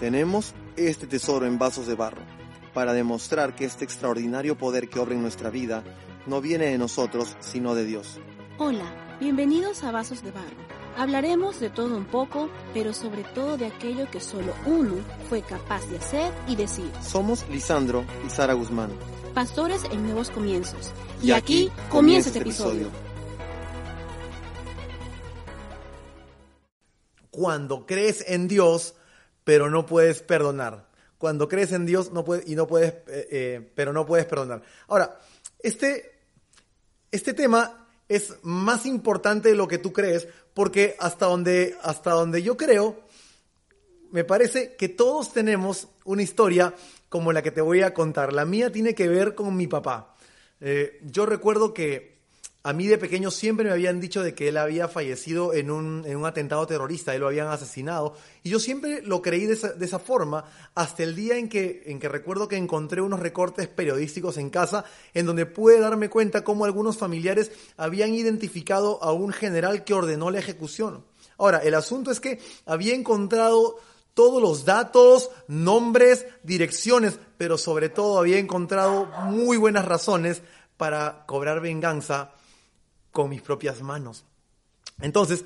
[0.00, 2.22] Tenemos este tesoro en vasos de barro
[2.72, 5.84] para demostrar que este extraordinario poder que obra en nuestra vida
[6.26, 8.18] no viene de nosotros, sino de Dios.
[8.58, 10.56] Hola, bienvenidos a Vasos de Barro.
[10.96, 14.94] Hablaremos de todo un poco, pero sobre todo de aquello que solo uno
[15.28, 16.90] fue capaz de hacer y decir.
[17.00, 18.90] Somos Lisandro y Sara Guzmán.
[19.32, 20.92] Pastores en nuevos comienzos.
[21.22, 22.88] Y, aquí comienza este episodio.
[27.30, 28.94] Cuando crees en Dios,
[29.44, 30.88] pero no puedes perdonar.
[31.18, 34.62] Cuando crees en Dios no y no puedes, eh, eh, pero no puedes perdonar.
[34.88, 35.18] Ahora,
[35.60, 36.20] este,
[37.10, 42.42] este tema es más importante de lo que tú crees, porque hasta donde, hasta donde
[42.42, 43.00] yo creo,
[44.10, 46.74] me parece que todos tenemos una historia
[47.08, 48.32] como la que te voy a contar.
[48.32, 50.14] La mía tiene que ver con mi papá.
[50.60, 52.13] Eh, yo recuerdo que
[52.66, 56.02] a mí de pequeño siempre me habían dicho de que él había fallecido en un,
[56.06, 59.74] en un atentado terrorista, él lo habían asesinado, y yo siempre lo creí de esa,
[59.74, 63.68] de esa, forma hasta el día en que, en que recuerdo que encontré unos recortes
[63.68, 69.34] periodísticos en casa en donde pude darme cuenta cómo algunos familiares habían identificado a un
[69.34, 71.04] general que ordenó la ejecución.
[71.36, 73.76] Ahora, el asunto es que había encontrado
[74.14, 80.40] todos los datos, nombres, direcciones, pero sobre todo había encontrado muy buenas razones
[80.78, 82.32] para cobrar venganza
[83.14, 84.24] con mis propias manos.
[85.00, 85.44] Entonces,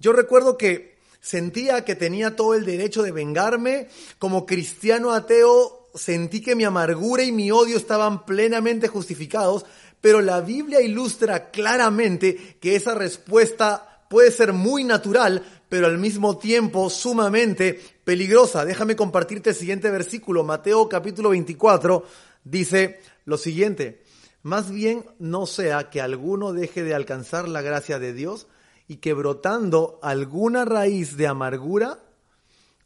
[0.00, 3.88] yo recuerdo que sentía que tenía todo el derecho de vengarme.
[4.18, 9.66] Como cristiano ateo, sentí que mi amargura y mi odio estaban plenamente justificados,
[10.00, 16.38] pero la Biblia ilustra claramente que esa respuesta puede ser muy natural, pero al mismo
[16.38, 18.64] tiempo sumamente peligrosa.
[18.64, 20.42] Déjame compartirte el siguiente versículo.
[20.42, 22.02] Mateo capítulo 24
[22.44, 24.02] dice lo siguiente.
[24.42, 28.46] Más bien no sea que alguno deje de alcanzar la gracia de Dios
[28.88, 32.00] y que brotando alguna raíz de amargura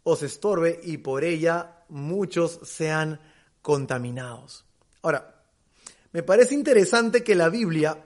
[0.03, 3.21] os estorbe y por ella muchos sean
[3.63, 4.65] contaminados.
[5.03, 5.43] Ahora,
[6.13, 7.99] me parece interesante que la Biblia,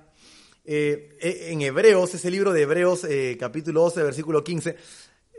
[0.65, 4.77] eh, e, en Hebreos, ese libro de Hebreos, eh, capítulo 12, versículo 15,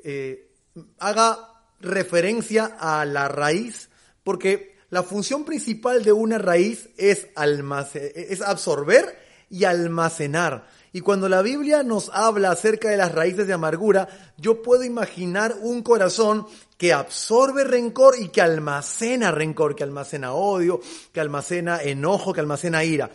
[0.03, 0.52] eh,
[0.98, 3.90] haga referencia a la raíz,
[4.24, 9.18] porque la función principal de una raíz es, es absorber
[9.50, 10.68] y almacenar.
[10.92, 14.08] Y cuando la Biblia nos habla acerca de las raíces de amargura,
[14.38, 16.48] yo puedo imaginar un corazón
[16.78, 20.82] que absorbe rencor y que almacena rencor, que almacena odio,
[21.14, 23.12] que almacena enojo, que almacena ira.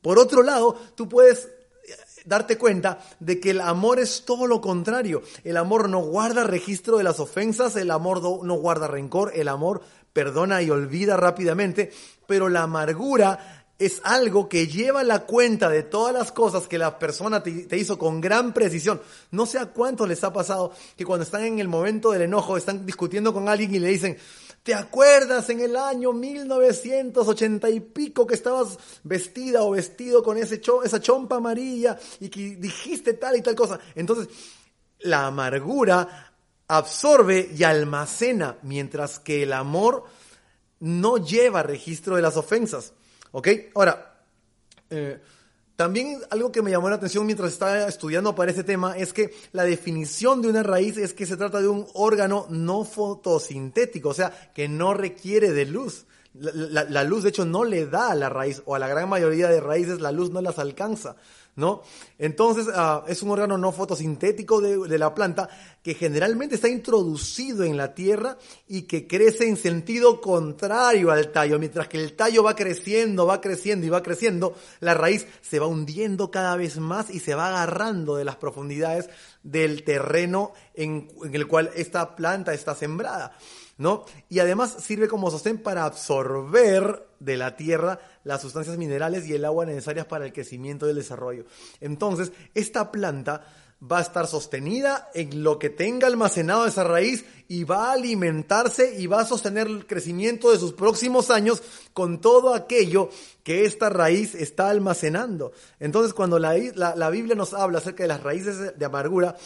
[0.00, 1.48] Por otro lado, tú puedes
[2.24, 5.22] darte cuenta de que el amor es todo lo contrario.
[5.44, 9.82] El amor no guarda registro de las ofensas, el amor no guarda rencor, el amor
[10.18, 11.92] perdona y olvida rápidamente,
[12.26, 16.98] pero la amargura es algo que lleva la cuenta de todas las cosas que la
[16.98, 19.00] persona te, hizo con gran precisión.
[19.30, 22.56] No sé a cuánto les ha pasado que cuando están en el momento del enojo
[22.56, 24.18] están discutiendo con alguien y le dicen,
[24.64, 30.60] ¿te acuerdas en el año 1980 y pico que estabas vestida o vestido con ese
[30.84, 33.78] esa chompa amarilla y que dijiste tal y tal cosa?
[33.94, 34.26] Entonces,
[34.98, 36.27] la amargura
[36.68, 40.04] absorbe y almacena, mientras que el amor
[40.80, 42.92] no lleva registro de las ofensas.
[43.32, 43.48] ¿Ok?
[43.74, 44.22] Ahora,
[44.90, 45.20] eh,
[45.78, 49.32] también algo que me llamó la atención mientras estaba estudiando para este tema es que
[49.52, 54.14] la definición de una raíz es que se trata de un órgano no fotosintético, o
[54.14, 56.06] sea, que no requiere de luz.
[56.40, 59.48] La, luz, de hecho, no le da a la raíz, o a la gran mayoría
[59.48, 61.16] de raíces la luz no las alcanza.
[61.58, 61.82] ¿no?
[62.20, 65.48] Entonces, uh, es un órgano no fotosintético de, la planta
[65.82, 68.38] que generalmente está introducido en la tierra
[68.68, 71.58] y que crece en sentido contrario al tallo.
[71.58, 75.66] Mientras que el tallo va creciendo, va creciendo y va creciendo, la raíz se va
[75.66, 79.10] hundiendo cada vez más y se va agarrando de las profundidades
[79.42, 83.36] del terreno en, en el cual esta planta está sembrada.
[83.78, 84.04] ¿No?
[84.28, 89.44] Y además sirve como sostén para absorber de la tierra las sustancias minerales y el
[89.44, 91.46] agua necesarias para el crecimiento y el desarrollo.
[91.80, 93.42] Entonces, esta planta
[93.80, 99.00] va a estar sostenida en lo que tenga almacenado esa raíz y va a alimentarse
[99.00, 101.62] y va a sostener el crecimiento de sus próximos años
[101.92, 103.08] con todo aquello
[103.44, 105.52] que esta raíz está almacenando.
[105.78, 109.36] Entonces, cuando la, la, la Biblia nos habla acerca de las raíces de amargura,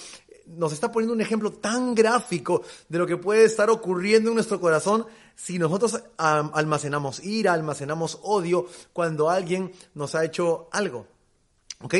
[0.46, 4.60] nos está poniendo un ejemplo tan gráfico de lo que puede estar ocurriendo en nuestro
[4.60, 11.06] corazón si nosotros almacenamos ira, almacenamos odio cuando alguien nos ha hecho algo.
[11.80, 11.94] ¿Ok?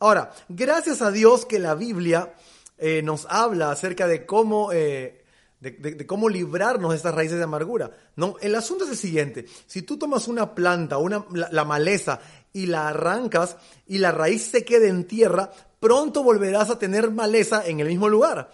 [0.00, 2.34] Ahora, gracias a Dios que la Biblia
[2.78, 5.22] eh, nos habla acerca de cómo, eh,
[5.60, 7.90] de, cómo librarnos de estas raíces de amargura.
[8.16, 9.44] No, el asunto es el siguiente.
[9.66, 12.20] Si tú tomas una planta, una, la maleza,
[12.52, 13.56] y la arrancas
[13.86, 18.08] y la raíz se queda en tierra, pronto volverás a tener maleza en el mismo
[18.08, 18.50] lugar.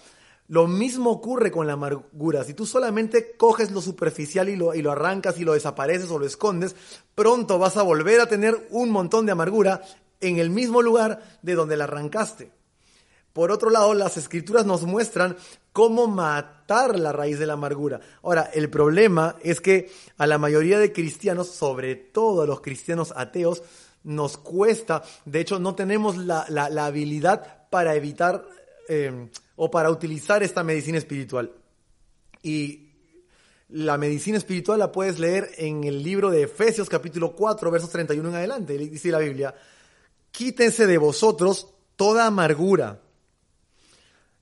[0.49, 2.45] Lo mismo ocurre con la amargura.
[2.45, 6.21] Si tú solamente coges lo superficial y lo, y lo arrancas y lo desapareces o
[6.21, 6.77] lo escondes,
[7.17, 9.83] pronto vas a volver a tener un montón de amargura
[10.21, 12.53] en el mismo lugar de donde la arrancaste.
[13.33, 15.37] Por otro lado, las escrituras nos muestran
[15.73, 18.01] cómo matar la raíz de la amargura.
[18.23, 23.13] Ahora, el problema es que a la mayoría de cristianos, sobre todo a los cristianos
[23.15, 23.63] ateos,
[24.07, 26.47] nos cuesta, de hecho no tenemos la,
[26.87, 28.47] habilidad para evitar
[28.89, 31.53] eh, o para utilizar esta medicina espiritual.
[32.43, 32.93] Y
[33.69, 38.29] la medicina espiritual la puedes leer en el libro de Efesios capítulo 4, versos 31
[38.29, 38.79] en adelante.
[38.79, 39.55] Dice la Biblia,
[40.31, 43.03] quítense de vosotros toda amargura,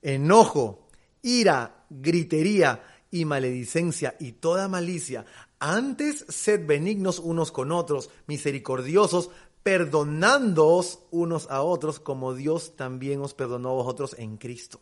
[0.03, 0.87] enojo,
[1.23, 5.25] ira, gritería y maledicencia y toda malicia.
[5.59, 9.31] Antes sed benignos unos con otros, misericordiosos,
[9.65, 14.79] perdonándoos unos a otros como Dios también os perdonó a vosotros en Cristo.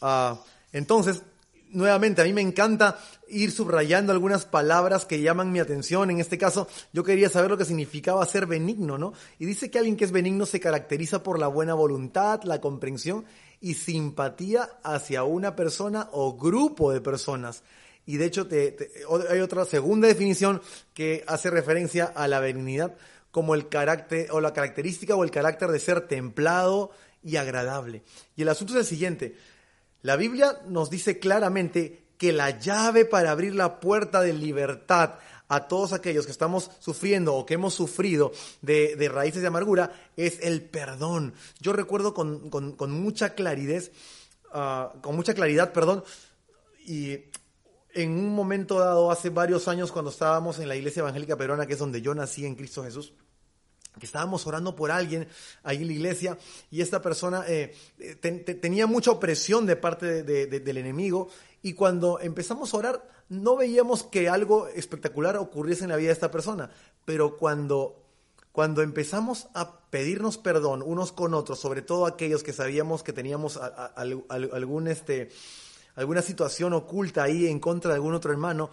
[0.00, 0.42] Ah,
[0.72, 1.22] entonces,
[1.72, 2.98] nuevamente, a mí me encanta
[3.28, 6.10] ir subrayando algunas palabras que llaman mi atención.
[6.10, 9.12] En este caso, yo quería saber lo que significaba ser benigno, ¿no?
[9.38, 13.26] Y dice que alguien que es benigno se caracteriza por la buena voluntad, la comprensión
[13.60, 17.62] y simpatía hacia una persona o grupo de personas.
[18.10, 18.48] Y de hecho,
[19.30, 20.60] hay otra segunda definición
[20.94, 22.96] que hace referencia a la benignidad
[23.30, 26.90] como el carácter o la característica o el carácter de ser templado
[27.22, 28.02] y agradable.
[28.34, 29.36] Y el asunto es el siguiente,
[30.02, 35.14] la Biblia nos dice claramente que la llave para abrir la puerta de libertad
[35.46, 40.40] a todos aquellos que estamos sufriendo o que hemos sufrido de, raíces de amargura es
[40.42, 41.32] el perdón.
[41.60, 42.50] Yo recuerdo con,
[42.90, 43.84] mucha claridad,
[44.52, 46.02] ah, con mucha claridad, perdón,
[46.84, 47.30] y
[47.94, 51.74] en un momento dado, hace varios años, cuando estábamos en la iglesia evangélica peruana, que
[51.74, 53.12] es donde yo nací en Cristo Jesús,
[53.98, 55.26] que estábamos orando por alguien
[55.62, 56.38] ahí en la iglesia
[56.70, 57.74] y esta persona eh,
[58.60, 61.28] tenía mucha opresión de parte del enemigo
[61.62, 66.14] y cuando empezamos a orar no veíamos que algo espectacular ocurriese en la vida de
[66.14, 66.70] esta persona,
[67.04, 68.02] pero cuando,
[68.52, 73.58] cuando empezamos a pedirnos perdón unos con otros, sobre todo aquellos que sabíamos que teníamos
[73.96, 75.30] algún, este,
[75.96, 78.70] alguna situación oculta ahí en contra de algún otro hermano,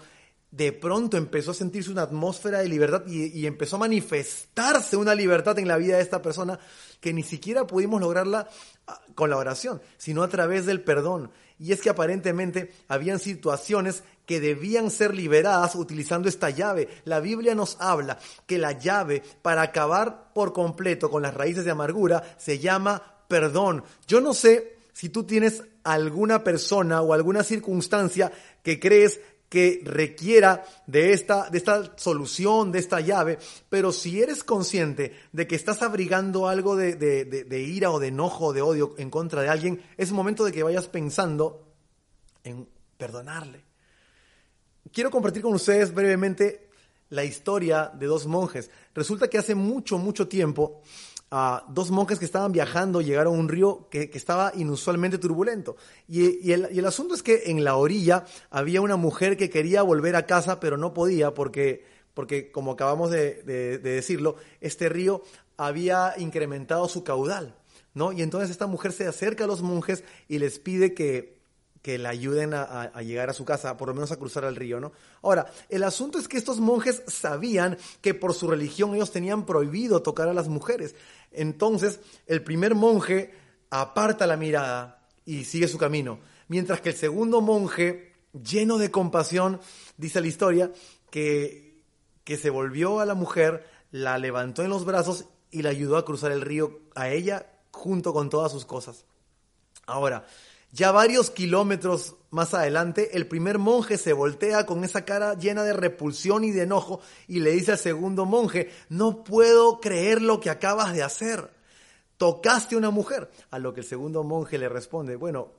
[0.51, 5.59] de pronto empezó a sentirse una atmósfera de libertad y, empezó a manifestarse una libertad
[5.59, 6.57] en la vida de esta persona
[7.01, 8.47] que ni siquiera pudimos lograrla
[8.87, 11.31] ah, con la oración, sino a través del perdón.
[11.59, 16.87] Y es que aparentemente habían situaciones que debían ser liberadas utilizando esta llave.
[17.03, 21.71] La Biblia nos habla que la llave para acabar por completo con las raíces de
[21.71, 23.83] amargura se llama perdón.
[24.07, 28.31] Yo no sé si tú tienes alguna persona o alguna circunstancia
[28.63, 33.37] que crees que requiera de esta, de esta solución, de esta llave,
[33.69, 38.47] pero si eres consciente de que estás abrigando algo de, de, ira o de enojo
[38.47, 41.75] o de odio en contra de alguien, es momento de que vayas pensando
[42.43, 42.67] en
[42.97, 43.65] perdonarle.
[44.91, 46.71] Quiero compartir con ustedes brevemente
[47.09, 48.71] la historia de dos monjes.
[48.95, 50.81] Resulta que hace mucho, mucho tiempo
[51.29, 55.75] dos monjes que estaban viajando llegaron a un río que, estaba inusualmente turbulento.
[56.07, 60.25] Y, el, asunto es que en la orilla había una mujer que quería volver a
[60.25, 65.21] casa, pero no podía porque, porque como acabamos de, de decirlo, este río
[65.57, 67.55] había incrementado su caudal.
[67.93, 68.11] ¿no?
[68.11, 71.36] Y entonces esta mujer se acerca a los monjes y les pide que,
[71.87, 74.81] que la ayuden a, llegar a su casa, por lo menos a cruzar el río,
[74.81, 74.91] ¿no?
[75.21, 80.01] Ahora, el asunto es que estos monjes sabían que por su religión ellos tenían prohibido
[80.01, 80.95] tocar a las mujeres.
[81.31, 83.33] Entonces, el primer monje
[83.69, 86.19] aparta la mirada y sigue su camino,
[86.49, 89.61] mientras que el segundo monje, lleno de compasión,
[89.95, 90.73] dice la historia,
[91.09, 91.85] que,
[92.25, 96.03] que se volvió a la mujer, la levantó en los brazos y la ayudó a
[96.03, 99.05] cruzar el río a ella junto con todas sus cosas.
[99.85, 100.27] Ahora,
[100.71, 105.73] ya varios kilómetros más adelante, el primer monje se voltea con esa cara llena de
[105.73, 110.49] repulsión y de enojo y le dice al segundo monje, no puedo creer lo que
[110.49, 111.49] acabas de hacer.
[112.17, 113.29] Tocaste a una mujer.
[113.51, 115.53] A lo que el segundo monje le responde, bueno,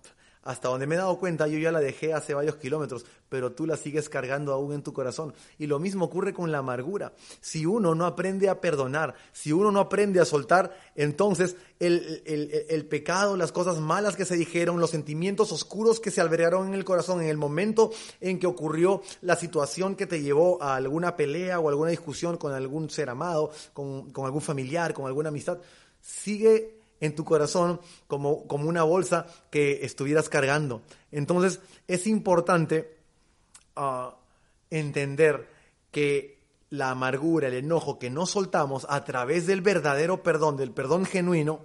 [0.49, 3.67] hasta donde me he dado cuenta, yo ya la dejé hace varios kilómetros, pero tú
[3.67, 5.35] la sigues cargando aún en tu corazón.
[5.59, 7.12] Y lo mismo ocurre con la amargura.
[7.43, 13.37] Si uno no aprende a perdonar, si uno no aprende a soltar, entonces el, pecado,
[13.37, 17.21] las cosas malas que se dijeron, los sentimientos oscuros que se albergaron en el corazón
[17.21, 17.90] en el momento
[18.23, 22.55] en que ocurrió la situación que te llevó a alguna pelea o alguna discusión con
[22.55, 25.59] algún ser amado, con, con algún familiar, con alguna amistad,
[26.00, 30.83] sigue en tu corazón como, como una bolsa que estuvieras cargando.
[31.11, 32.97] Entonces es importante
[33.76, 34.17] ah,
[34.71, 35.49] entender
[35.90, 36.38] que
[36.71, 41.61] la amargura, el enojo que no soltamos a través del verdadero perdón, del perdón genuino,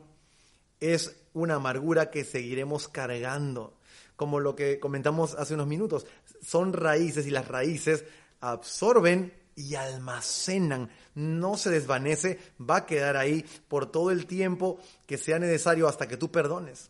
[0.80, 3.78] es una amargura que seguiremos cargando.
[4.16, 6.06] Como lo que comentamos hace unos minutos,
[6.42, 8.06] son raíces y las raíces
[8.40, 15.18] absorben y almacenan, no se desvanece, va a quedar ahí por todo el tiempo que
[15.18, 16.90] sea necesario hasta que tú perdones.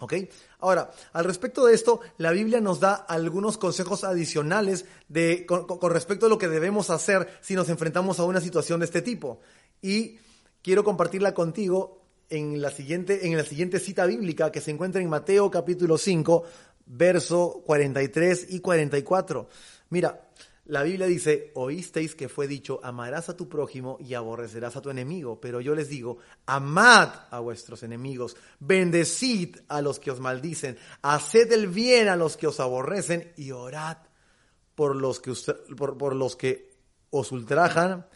[0.00, 0.14] ¿Ok?
[0.60, 6.26] Ahora, al respecto de esto, la Biblia nos da algunos consejos adicionales de, con, respecto
[6.26, 9.40] a lo que debemos hacer si nos enfrentamos a una situación de este tipo.
[9.82, 10.18] Y
[10.62, 15.10] quiero compartirla contigo en la siguiente, en la siguiente cita bíblica que se encuentra en
[15.10, 16.44] Mateo capítulo 5,
[16.86, 19.48] verso 43 y 44.
[19.90, 20.28] Mira,
[20.70, 24.88] la Biblia dice, oísteis que fue dicho, amarás a tu prójimo y aborrecerás a tu
[24.88, 25.40] enemigo.
[25.40, 31.50] Pero yo les digo, amad a vuestros enemigos, bendecid a los que os maldicen, haced
[31.50, 33.96] el bien a los que os aborrecen y orad
[34.76, 35.32] por los que,
[35.76, 36.70] por, los que
[37.10, 38.06] os ultrajan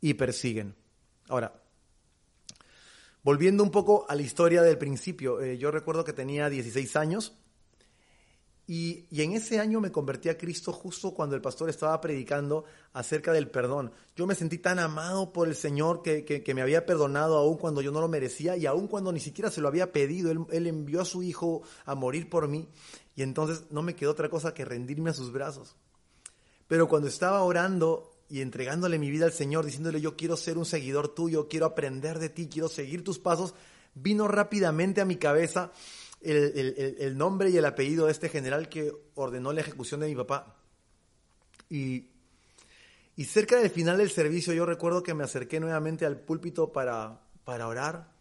[0.00, 0.76] y persiguen.
[1.28, 1.60] Ahora,
[3.24, 7.36] volviendo un poco a la historia del principio, eh, yo recuerdo que tenía 16 años
[8.66, 13.32] y, en ese año me convertí a Cristo justo cuando el pastor estaba predicando acerca
[13.32, 13.92] del perdón.
[14.16, 17.92] Yo me sentí tan amado por el Señor que, me había perdonado aún cuando yo
[17.92, 20.30] no lo merecía y aún cuando ni siquiera se lo había pedido.
[20.30, 22.66] Él, envió a su Hijo a morir por mí
[23.14, 25.76] y entonces no me quedó otra cosa que rendirme a sus brazos.
[26.66, 30.64] Pero cuando estaba orando y entregándole mi vida al Señor, diciéndole yo quiero ser un
[30.64, 33.54] seguidor tuyo, quiero aprender de ti, quiero seguir tus pasos,
[33.94, 35.70] vino rápidamente a mi cabeza
[36.24, 40.56] el, nombre y el apellido de este general que ordenó la ejecución de mi papá.
[41.68, 42.08] Y,
[43.16, 47.20] y, cerca del final del servicio yo recuerdo que me acerqué nuevamente al púlpito para,
[47.44, 48.12] para orar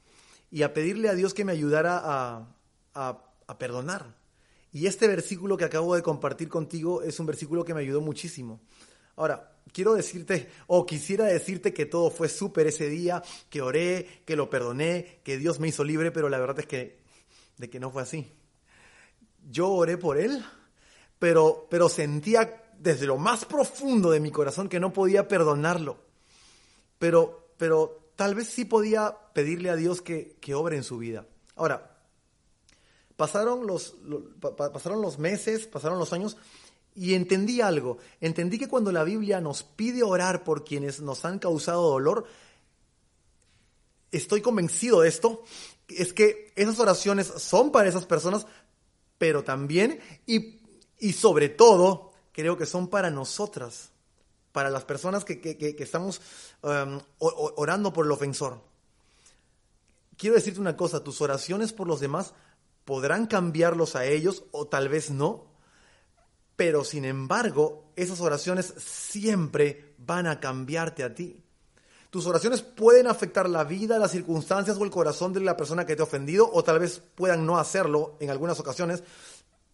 [0.51, 2.47] y a pedirle a Dios que me ayudara a,
[2.93, 4.15] a, a perdonar.
[4.71, 8.61] Y este versículo que acabo de compartir contigo es un versículo que me ayudó muchísimo.
[9.15, 14.35] Ahora, quiero decirte, o quisiera decirte que todo fue súper ese día, que oré, que
[14.35, 17.02] lo perdoné, que Dios me hizo libre, pero la verdad es que
[17.63, 18.29] de que no fue así.
[19.49, 20.43] Yo oré por él,
[21.17, 25.97] pero, pero sentía desde lo más profundo de mi corazón que no podía perdonarlo.
[26.99, 31.25] Pero, pero tal vez sí podía pedirle a Dios que, que obre en su vida.
[31.55, 31.95] Ahora,
[33.15, 36.35] pasaron los, lo, pasaron los meses, pasaron los años
[36.95, 37.97] y entendí algo.
[38.19, 42.25] Entendí que cuando la Biblia nos pide orar por quienes nos han causado dolor,
[44.11, 45.45] estoy convencido de esto,
[45.87, 48.45] es que esas oraciones son para esas personas,
[49.17, 50.59] pero también y,
[50.99, 53.91] y sobre todo creo que son para nosotras,
[54.51, 56.21] para las personas que, que, que estamos
[56.61, 58.61] um, orando por el ofensor.
[60.17, 62.33] Quiero decirte una cosa, tus oraciones por los demás
[62.85, 65.45] podrán cambiarlos a ellos o tal vez no,
[66.55, 71.42] pero sin embargo esas oraciones siempre van a cambiarte a ti.
[72.13, 75.95] Tus oraciones pueden afectar la vida, las circunstancias o el corazón de la persona que
[75.95, 79.03] te ha ofendido, o tal vez puedan no hacerlo en algunas ocasiones,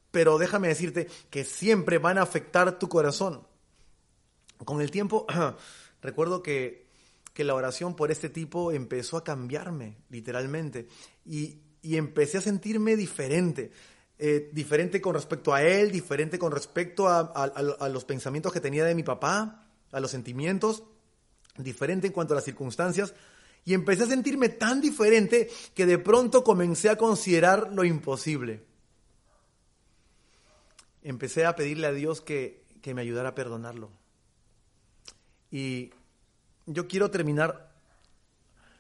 [0.10, 3.46] pero déjame decirte que siempre van a afectar tu corazón.
[4.64, 5.28] Con el tiempo,
[6.02, 6.88] recuerdo que,
[7.34, 10.88] que, la oración por este tipo empezó a cambiarme, literalmente,
[11.26, 13.74] y, y empecé a sentirme diferente.
[14.18, 18.62] Eh, diferente con respecto a él, diferente con respecto a, a, a los pensamientos que
[18.62, 20.84] tenía de mi papá, a los sentimientos
[21.64, 23.14] diferente en cuanto a las circunstancias,
[23.66, 28.64] y empecé a sentirme tan diferente que de pronto comencé a considerar lo imposible.
[31.04, 33.90] Empecé a pedirle a Dios que, que me ayudara a perdonarlo.
[35.52, 35.92] Y
[36.66, 37.72] yo quiero terminar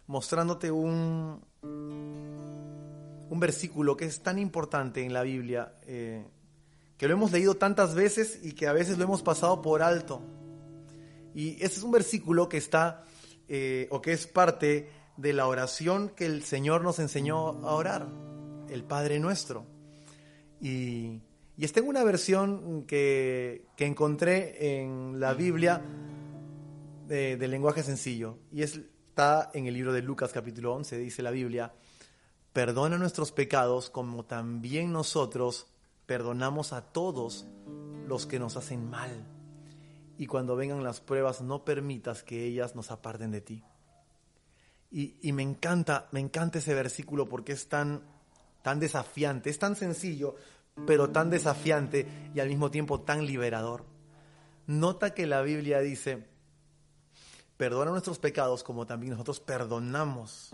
[0.07, 1.41] mostrándote un,
[3.29, 6.25] un versículo que es tan importante en la Biblia, eh,
[6.97, 10.21] que lo hemos leído tantas veces y que a veces lo hemos pasado por alto.
[11.33, 13.03] Y ese es un versículo que está,
[13.47, 18.07] eh, o que es parte de la oración que el Señor nos enseñó a orar,
[18.69, 19.65] el Padre Nuestro.
[20.61, 21.21] Y,
[21.57, 25.81] está en una versión que, que encontré en la Biblia
[27.07, 31.21] de, de, lenguaje sencillo, y es, está en el libro de Lucas capítulo 11, dice
[31.21, 31.73] la Biblia,
[32.53, 35.67] perdona nuestros pecados como también nosotros
[36.05, 37.45] perdonamos a todos
[38.07, 39.38] los que nos hacen mal
[40.19, 43.63] y cuando vengan las pruebas no permitas que ellas nos aparten de ti.
[44.91, 48.01] Y, me encanta, me encanta ese versículo porque es tan,
[48.61, 50.35] tan desafiante, es tan sencillo,
[50.85, 53.85] pero tan desafiante y al mismo tiempo tan liberador.
[54.67, 56.27] Nota que la Biblia dice,
[57.55, 60.51] perdona nuestros pecados como también nosotros perdonamos.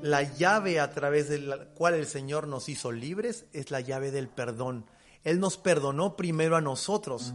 [0.00, 4.12] La llave a través de la cual el Señor nos hizo libres es la llave
[4.12, 4.86] del perdón
[5.28, 7.34] Él nos perdonó primero a nosotros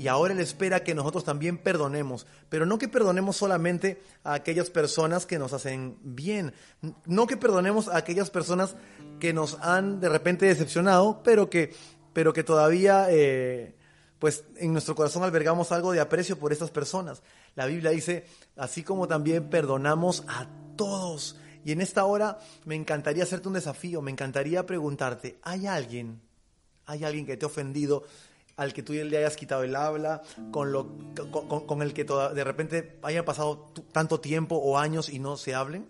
[0.00, 4.70] y ahora Él espera que nosotros también perdonemos, pero no que perdonemos solamente a aquellas
[4.70, 6.54] personas que nos hacen bien,
[7.04, 8.76] no que perdonemos a aquellas personas
[9.18, 11.74] que nos han de repente decepcionado, pero que,
[12.14, 13.74] pero que todavía eh,
[14.18, 17.22] pues en nuestro corazón albergamos algo de aprecio por estas personas.
[17.54, 21.36] La Biblia dice, así como también perdonamos a todos.
[21.62, 26.22] Y en esta hora me encantaría hacerte un desafío, me encantaría preguntarte, ¿hay alguien,
[26.90, 28.04] hay alguien que te ha ofendido
[28.56, 30.90] al que tú le hayas quitado el habla, con, lo,
[31.66, 35.88] con, el que de repente haya pasado tanto tiempo o años y no se hablen?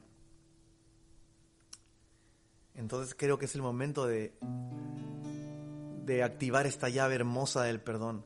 [2.74, 4.34] Entonces creo que es el momento de,
[6.04, 8.24] de activar esta llave hermosa del perdón.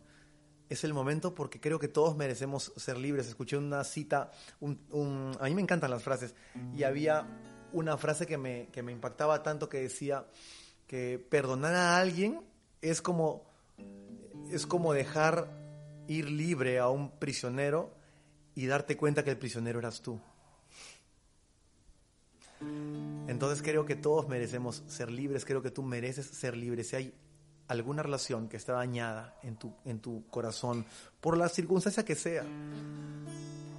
[0.68, 3.28] Es el momento porque creo que todos merecemos ser libres.
[3.28, 6.34] Escuché una cita, a mí me encantan las frases,
[6.76, 7.26] y había
[7.72, 10.26] una frase que me, que me impactaba tanto que decía
[10.86, 12.40] que perdonar a alguien
[12.84, 13.42] es como
[14.50, 15.48] es como dejar
[16.06, 17.90] ir libre a un prisionero
[18.54, 20.20] y darte cuenta que el prisionero eras tú.
[23.26, 26.84] Entonces creo que todos merecemos ser libres, creo que tú mereces ser libre.
[26.84, 27.14] Si hay
[27.68, 30.84] alguna relación que está dañada en tu, en tu corazón,
[31.20, 32.44] por la circunstancia que sea,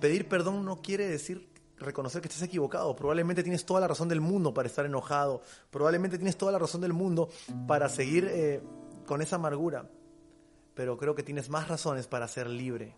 [0.02, 1.48] pedir perdón no quiere decir
[1.78, 2.96] reconocer que estás equivocado.
[2.96, 6.82] Probablemente tienes toda la razón del mundo para estar enojado, probablemente tienes toda la razón
[6.82, 7.30] del mundo
[7.68, 8.62] para seguir eh,
[9.06, 9.90] con esa amargura
[10.76, 12.96] pero creo que tienes más razones para ser libre.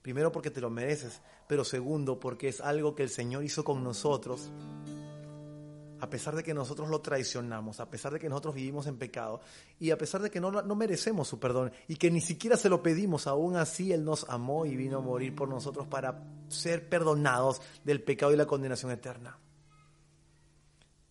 [0.00, 3.82] Primero porque te lo mereces, pero segundo porque es algo que el Señor hizo con
[3.82, 4.48] nosotros.
[5.98, 9.40] A pesar de que nosotros lo traicionamos, a pesar de que nosotros vivimos en pecado
[9.80, 12.68] y a pesar de que no, no merecemos su perdón y que ni siquiera se
[12.68, 16.88] lo pedimos, aún así Él nos amó y vino a morir por nosotros para ser
[16.88, 19.38] perdonados del pecado y la condenación eterna.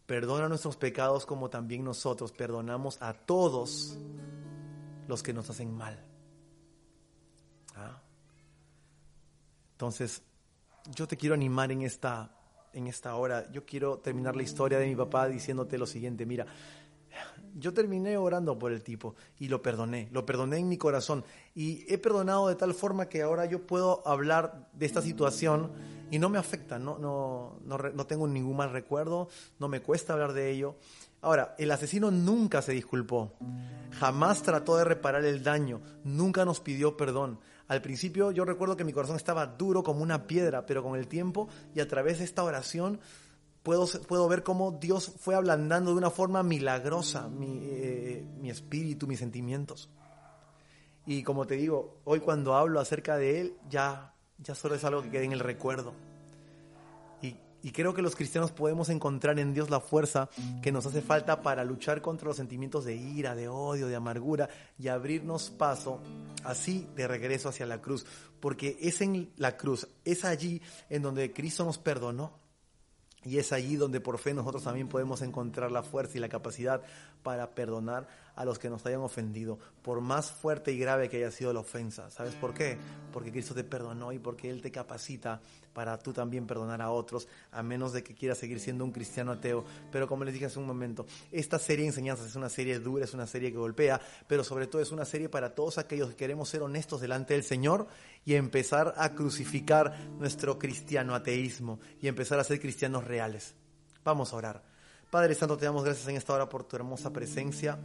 [0.06, 3.98] Perdona nuestros pecados como también nosotros perdonamos a todos
[5.08, 6.04] los que nos hacen mal.
[7.76, 8.02] ¿Ah?
[9.74, 10.22] Entonces,
[10.94, 12.32] yo te quiero animar en esta,
[12.74, 13.52] en esta hora.
[13.52, 16.46] Yo quiero terminar la historia de mi papá diciéndote lo siguiente, mira,
[17.58, 21.86] yo terminé orando por el tipo y lo perdoné, lo perdoné en mi corazón y
[21.92, 25.72] he perdonado de tal forma que ahora yo puedo hablar de esta situación
[26.12, 30.14] y no me afecta, no, no, no, no tengo ningún mal recuerdo, no me cuesta
[30.14, 30.76] hablar de ello
[31.26, 33.34] Ahora, el asesino nunca se disculpó,
[34.00, 37.40] jamás trató de reparar el daño, nunca nos pidió perdón.
[37.68, 41.08] Al principio yo recuerdo que mi corazón estaba duro como una piedra, pero con el
[41.08, 43.00] tiempo y a través de esta oración
[43.64, 49.08] puedo, puedo ver cómo Dios fue ablandando de una forma milagrosa mi, eh, mi espíritu,
[49.08, 49.90] mis sentimientos.
[51.08, 55.02] Y como te digo, hoy cuando hablo acerca de Él, ya, ya solo es algo
[55.02, 55.96] que queda en el recuerdo.
[57.66, 60.30] Y creo que los cristianos podemos encontrar en Dios la fuerza
[60.62, 64.48] que nos hace falta para luchar contra los sentimientos de ira, de odio, de amargura
[64.78, 66.00] y abrirnos paso
[66.44, 68.06] así de regreso hacia la cruz.
[68.40, 72.38] Porque es en la cruz, es allí en donde Cristo nos perdonó.
[73.24, 76.84] Y es allí donde por fe nosotros también podemos encontrar la fuerza y la capacidad
[77.26, 81.32] para perdonar a los que nos hayan ofendido, por más fuerte y grave que haya
[81.32, 82.12] sido la ofensa.
[82.12, 82.78] ¿Sabes por qué?
[83.12, 85.42] Porque Cristo te perdonó y porque Él te capacita
[85.74, 89.32] para tú también perdonar a otros, a menos de que quieras seguir siendo un cristiano
[89.32, 89.66] ateo.
[89.92, 93.06] Pero como les dije hace un momento, esta serie de enseñanzas es una serie dura,
[93.06, 96.16] es una serie que golpea, pero sobre todo es una serie para todos aquellos que
[96.16, 97.88] queremos ser honestos delante del Señor
[98.24, 103.56] y empezar a crucificar nuestro cristiano ateísmo y empezar a ser cristianos reales.
[104.04, 104.75] Vamos a orar.
[105.10, 107.80] Padre Santo, te damos gracias en esta hora por tu hermosa presencia.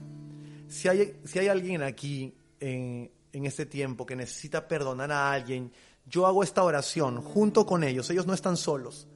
[0.69, 5.73] Si hay, si hay alguien aquí en, en este tiempo que necesita perdonar a alguien,
[6.07, 9.07] yo hago esta oración junto con ellos, ellos no están solos.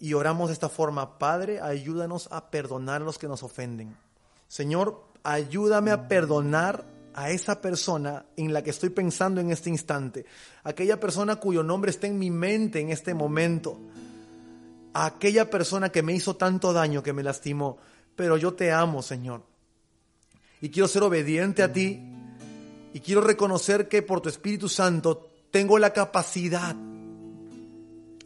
[0.00, 3.96] Y oramos de esta forma, Padre, ayúdanos a perdonar a los que nos ofenden.
[4.46, 10.24] Señor, ayúdame a perdonar a esa persona en la que estoy pensando en este instante,
[10.62, 13.76] aquella persona cuyo nombre está en mi mente en este momento,
[15.06, 17.78] aquella persona que me hizo tanto daño, que me lastimó,
[18.16, 19.42] pero yo te amo, Señor.
[20.60, 22.02] Y quiero ser obediente a ti
[22.92, 26.74] y quiero reconocer que por tu Espíritu Santo tengo la capacidad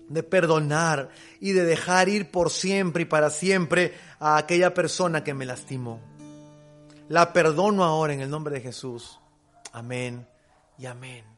[0.09, 5.35] de perdonar y de dejar ir por siempre y para siempre a aquella persona que
[5.35, 6.01] me lastimó.
[7.09, 9.19] La perdono ahora en el nombre de Jesús.
[9.73, 10.27] Amén
[10.79, 11.32] y amén.